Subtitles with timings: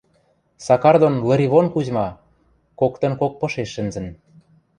[0.65, 2.07] Сакар дон Лыривон Кузьма,
[2.79, 4.07] коктын кок пышеш шӹнзӹн